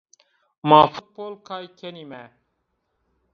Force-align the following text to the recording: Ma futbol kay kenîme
Ma 0.67 0.79
futbol 0.93 1.33
kay 1.47 1.65
kenîme 1.79 2.23